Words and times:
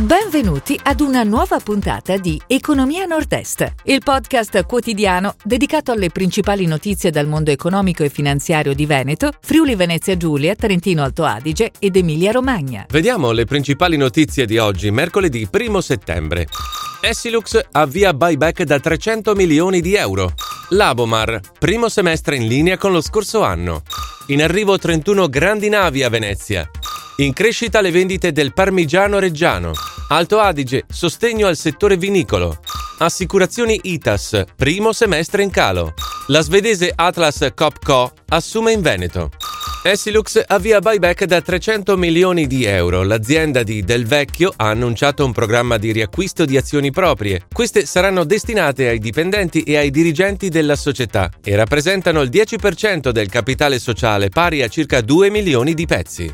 Benvenuti 0.00 0.80
ad 0.82 1.00
una 1.00 1.24
nuova 1.24 1.60
puntata 1.60 2.16
di 2.16 2.40
Economia 2.46 3.04
Nord-Est, 3.04 3.74
il 3.84 4.00
podcast 4.02 4.64
quotidiano 4.64 5.34
dedicato 5.44 5.92
alle 5.92 6.08
principali 6.08 6.64
notizie 6.64 7.10
dal 7.10 7.26
mondo 7.26 7.50
economico 7.50 8.02
e 8.02 8.08
finanziario 8.08 8.72
di 8.72 8.86
Veneto, 8.86 9.30
Friuli 9.42 9.74
Venezia 9.74 10.16
Giulia, 10.16 10.54
Trentino 10.54 11.02
Alto 11.02 11.24
Adige 11.24 11.72
ed 11.78 11.96
Emilia 11.96 12.30
Romagna. 12.32 12.86
Vediamo 12.88 13.30
le 13.32 13.44
principali 13.44 13.98
notizie 13.98 14.46
di 14.46 14.56
oggi, 14.56 14.90
mercoledì 14.90 15.46
1 15.52 15.80
settembre. 15.82 16.46
Essilux 17.02 17.60
avvia 17.72 18.14
buyback 18.14 18.62
da 18.62 18.80
300 18.80 19.34
milioni 19.34 19.82
di 19.82 19.96
euro. 19.96 20.32
Labomar, 20.70 21.40
primo 21.58 21.90
semestre 21.90 22.36
in 22.36 22.46
linea 22.46 22.78
con 22.78 22.92
lo 22.92 23.02
scorso 23.02 23.42
anno. 23.42 23.82
In 24.28 24.42
arrivo 24.42 24.78
31 24.78 25.28
grandi 25.28 25.68
navi 25.68 26.02
a 26.02 26.08
Venezia. 26.08 26.66
In 27.16 27.34
crescita 27.34 27.82
le 27.82 27.90
vendite 27.90 28.32
del 28.32 28.54
Parmigiano 28.54 29.18
Reggiano. 29.18 29.72
Alto 30.12 30.40
Adige, 30.40 30.86
sostegno 30.88 31.46
al 31.46 31.54
settore 31.54 31.96
vinicolo. 31.96 32.58
Assicurazioni 32.98 33.78
ITAS, 33.80 34.42
primo 34.56 34.92
semestre 34.92 35.44
in 35.44 35.50
calo. 35.50 35.94
La 36.26 36.40
svedese 36.40 36.90
Atlas 36.92 37.48
Copco 37.54 38.12
assume 38.26 38.72
in 38.72 38.80
Veneto. 38.80 39.30
Essilux 39.84 40.42
avvia 40.44 40.80
buyback 40.80 41.26
da 41.26 41.40
300 41.40 41.96
milioni 41.96 42.48
di 42.48 42.64
euro. 42.64 43.04
L'azienda 43.04 43.62
di 43.62 43.84
Del 43.84 44.04
Vecchio 44.04 44.52
ha 44.56 44.68
annunciato 44.68 45.24
un 45.24 45.30
programma 45.30 45.78
di 45.78 45.92
riacquisto 45.92 46.44
di 46.44 46.56
azioni 46.56 46.90
proprie. 46.90 47.46
Queste 47.52 47.86
saranno 47.86 48.24
destinate 48.24 48.88
ai 48.88 48.98
dipendenti 48.98 49.62
e 49.62 49.76
ai 49.76 49.90
dirigenti 49.90 50.48
della 50.48 50.74
società 50.74 51.30
e 51.40 51.54
rappresentano 51.54 52.20
il 52.22 52.30
10% 52.30 53.10
del 53.10 53.28
capitale 53.28 53.78
sociale 53.78 54.28
pari 54.28 54.62
a 54.62 54.68
circa 54.68 55.02
2 55.02 55.30
milioni 55.30 55.72
di 55.72 55.86
pezzi. 55.86 56.30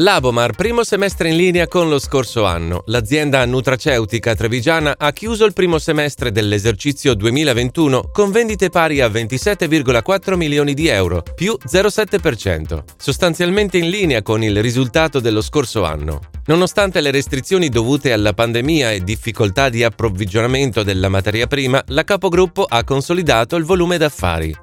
Labomar, 0.00 0.54
primo 0.54 0.84
semestre 0.84 1.30
in 1.30 1.36
linea 1.36 1.66
con 1.66 1.88
lo 1.88 1.98
scorso 1.98 2.44
anno. 2.44 2.84
L'azienda 2.86 3.44
nutraceutica 3.44 4.36
trevigiana 4.36 4.94
ha 4.96 5.10
chiuso 5.10 5.44
il 5.44 5.52
primo 5.52 5.78
semestre 5.78 6.30
dell'esercizio 6.30 7.14
2021 7.14 8.10
con 8.12 8.30
vendite 8.30 8.70
pari 8.70 9.00
a 9.00 9.08
27,4 9.08 10.36
milioni 10.36 10.74
di 10.74 10.86
euro, 10.86 11.24
più 11.34 11.56
0,7%, 11.66 12.84
sostanzialmente 12.96 13.76
in 13.78 13.90
linea 13.90 14.22
con 14.22 14.44
il 14.44 14.62
risultato 14.62 15.18
dello 15.18 15.42
scorso 15.42 15.82
anno. 15.82 16.20
Nonostante 16.46 17.00
le 17.00 17.10
restrizioni 17.10 17.68
dovute 17.68 18.12
alla 18.12 18.32
pandemia 18.32 18.92
e 18.92 19.00
difficoltà 19.00 19.68
di 19.68 19.82
approvvigionamento 19.82 20.84
della 20.84 21.08
materia 21.08 21.48
prima, 21.48 21.82
la 21.88 22.04
capogruppo 22.04 22.64
ha 22.68 22.84
consolidato 22.84 23.56
il 23.56 23.64
volume 23.64 23.98
d'affari. 23.98 24.56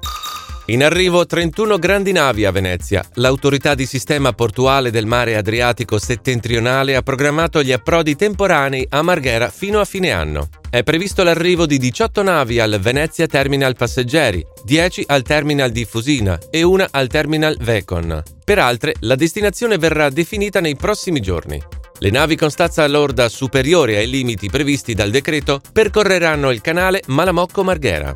In 0.68 0.82
arrivo 0.82 1.24
31 1.24 1.78
grandi 1.78 2.10
navi 2.10 2.44
a 2.44 2.50
Venezia. 2.50 3.04
L'autorità 3.14 3.76
di 3.76 3.86
sistema 3.86 4.32
portuale 4.32 4.90
del 4.90 5.06
mare 5.06 5.36
Adriatico 5.36 5.96
settentrionale 5.96 6.96
ha 6.96 7.02
programmato 7.02 7.62
gli 7.62 7.70
approdi 7.70 8.16
temporanei 8.16 8.84
a 8.90 9.00
Marghera 9.00 9.48
fino 9.48 9.78
a 9.78 9.84
fine 9.84 10.10
anno. 10.10 10.48
È 10.68 10.82
previsto 10.82 11.22
l'arrivo 11.22 11.66
di 11.66 11.78
18 11.78 12.20
navi 12.24 12.58
al 12.58 12.80
Venezia 12.80 13.28
Terminal 13.28 13.76
Passeggeri, 13.76 14.44
10 14.64 15.04
al 15.06 15.22
Terminal 15.22 15.70
di 15.70 15.84
Fusina 15.84 16.36
e 16.50 16.64
una 16.64 16.88
al 16.90 17.06
Terminal 17.06 17.56
Vecon. 17.60 18.20
Per 18.44 18.58
altre, 18.58 18.94
la 19.00 19.14
destinazione 19.14 19.78
verrà 19.78 20.10
definita 20.10 20.58
nei 20.58 20.74
prossimi 20.74 21.20
giorni. 21.20 21.62
Le 21.98 22.10
navi 22.10 22.34
con 22.34 22.50
stazza 22.50 22.84
lorda 22.88 23.28
superiore 23.28 23.98
ai 23.98 24.08
limiti 24.08 24.50
previsti 24.50 24.94
dal 24.94 25.10
decreto 25.10 25.60
percorreranno 25.72 26.50
il 26.50 26.60
canale 26.60 27.02
Malamocco-Marghera. 27.06 28.14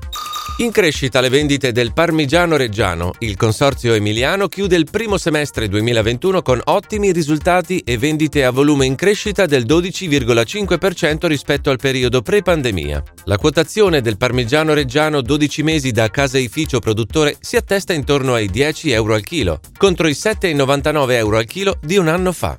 In 0.59 0.73
crescita 0.73 1.21
le 1.21 1.31
vendite 1.31 1.73
del 1.73 1.95
Parmigiano 1.95 2.57
Reggiano. 2.57 3.13
Il 3.21 3.37
consorzio 3.37 3.95
emiliano 3.95 4.47
chiude 4.47 4.77
il 4.77 4.87
primo 4.91 5.17
semestre 5.17 5.69
2021 5.69 6.43
con 6.43 6.61
ottimi 6.65 7.13
risultati 7.13 7.79
e 7.79 7.97
vendite 7.97 8.45
a 8.45 8.51
volume 8.51 8.85
in 8.85 8.95
crescita 8.95 9.47
del 9.47 9.65
12,5% 9.65 11.27
rispetto 11.27 11.71
al 11.71 11.79
periodo 11.79 12.21
pre-pandemia. 12.21 13.03
La 13.25 13.39
quotazione 13.39 14.03
del 14.03 14.19
Parmigiano 14.19 14.75
Reggiano 14.75 15.23
12 15.23 15.63
mesi 15.63 15.93
da 15.93 16.11
caseificio 16.11 16.79
produttore 16.79 17.37
si 17.41 17.57
attesta 17.57 17.95
intorno 17.95 18.35
ai 18.35 18.51
10 18.51 18.91
euro 18.91 19.15
al 19.15 19.23
chilo, 19.23 19.61
contro 19.79 20.09
i 20.09 20.13
7,99 20.13 21.11
euro 21.13 21.39
al 21.39 21.47
chilo 21.47 21.79
di 21.81 21.97
un 21.97 22.09
anno 22.09 22.33
fa. 22.33 22.59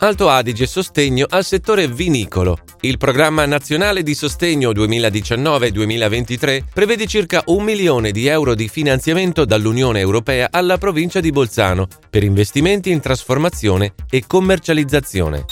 Alto 0.00 0.28
Adige 0.28 0.66
sostegno 0.66 1.26
al 1.28 1.44
settore 1.44 1.88
vinicolo. 1.88 2.58
Il 2.82 2.98
programma 2.98 3.44
nazionale 3.46 4.04
di 4.04 4.14
sostegno 4.14 4.70
2019-2023 4.70 6.62
prevede 6.72 7.06
circa 7.06 7.42
un 7.46 7.64
milione 7.64 8.12
di 8.12 8.28
euro 8.28 8.54
di 8.54 8.68
finanziamento 8.68 9.44
dall'Unione 9.44 9.98
Europea 9.98 10.50
alla 10.52 10.78
provincia 10.78 11.18
di 11.18 11.32
Bolzano 11.32 11.88
per 12.08 12.22
investimenti 12.22 12.92
in 12.92 13.00
trasformazione 13.00 13.94
e 14.08 14.22
commercializzazione. 14.24 15.44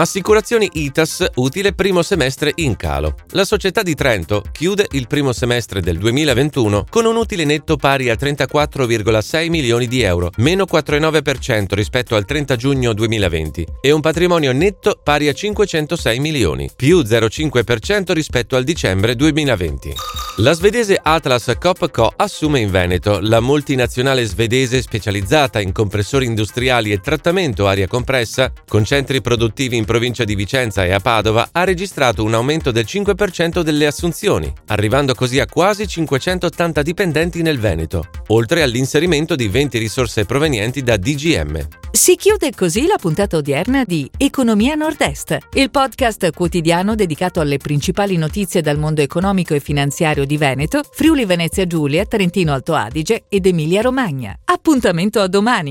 Assicurazioni 0.00 0.70
ITAS 0.74 1.26
utile 1.34 1.72
primo 1.72 2.02
semestre 2.02 2.52
in 2.56 2.76
calo. 2.76 3.16
La 3.30 3.44
società 3.44 3.82
di 3.82 3.96
Trento 3.96 4.44
chiude 4.52 4.86
il 4.92 5.08
primo 5.08 5.32
semestre 5.32 5.80
del 5.80 5.98
2021 5.98 6.84
con 6.88 7.04
un 7.04 7.16
utile 7.16 7.44
netto 7.44 7.74
pari 7.74 8.08
a 8.08 8.14
34,6 8.14 9.48
milioni 9.48 9.88
di 9.88 10.02
euro, 10.02 10.30
meno 10.36 10.66
4,9% 10.70 11.74
rispetto 11.74 12.14
al 12.14 12.24
30 12.24 12.54
giugno 12.54 12.92
2020, 12.92 13.66
e 13.80 13.90
un 13.90 14.00
patrimonio 14.00 14.52
netto 14.52 15.00
pari 15.02 15.26
a 15.26 15.32
506 15.32 16.20
milioni, 16.20 16.70
più 16.76 17.00
0,5% 17.00 18.12
rispetto 18.12 18.54
al 18.54 18.62
dicembre 18.62 19.16
2020. 19.16 19.94
La 20.36 20.52
svedese 20.52 20.96
Atlas 21.02 21.52
Copco 21.58 22.12
assume 22.14 22.60
in 22.60 22.70
Veneto. 22.70 23.18
La 23.20 23.40
multinazionale 23.40 24.24
svedese 24.24 24.80
specializzata 24.80 25.58
in 25.58 25.72
compressori 25.72 26.26
industriali 26.26 26.92
e 26.92 27.00
trattamento 27.00 27.66
aria 27.66 27.88
compressa, 27.88 28.52
con 28.68 28.84
centri 28.84 29.20
produttivi 29.20 29.76
in 29.76 29.86
provincia 29.88 30.24
di 30.24 30.34
Vicenza 30.34 30.84
e 30.84 30.92
a 30.92 31.00
Padova, 31.00 31.48
ha 31.50 31.64
registrato 31.64 32.22
un 32.22 32.34
aumento 32.34 32.70
del 32.70 32.84
5% 32.86 33.62
delle 33.62 33.86
assunzioni, 33.86 34.52
arrivando 34.66 35.14
così 35.14 35.40
a 35.40 35.46
quasi 35.46 35.88
580 35.88 36.82
dipendenti 36.82 37.40
nel 37.40 37.58
Veneto, 37.58 38.10
oltre 38.26 38.60
all'inserimento 38.60 39.34
di 39.34 39.48
20 39.48 39.78
risorse 39.78 40.26
provenienti 40.26 40.82
da 40.82 40.98
DGM. 40.98 41.66
Si 41.90 42.16
chiude 42.16 42.52
così 42.54 42.86
la 42.86 42.98
puntata 43.00 43.38
odierna 43.38 43.84
di 43.84 44.10
Economia 44.18 44.74
Nord-Est, 44.74 45.38
il 45.54 45.70
podcast 45.70 46.32
quotidiano 46.32 46.94
dedicato 46.94 47.40
alle 47.40 47.56
principali 47.56 48.18
notizie 48.18 48.60
dal 48.60 48.78
mondo 48.78 49.00
economico 49.00 49.54
e 49.54 49.60
finanziario 49.60 50.26
di 50.26 50.36
Veneto, 50.36 50.82
Friuli 50.92 51.24
Venezia 51.24 51.66
Giulia, 51.66 52.04
Trentino 52.04 52.52
Alto 52.52 52.74
Adige 52.74 53.24
ed 53.30 53.46
Emilia 53.46 53.80
Romagna. 53.80 54.38
Appuntamento 54.44 55.20
a 55.20 55.28
domani! 55.28 55.66